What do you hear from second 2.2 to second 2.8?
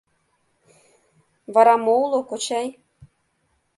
кочай?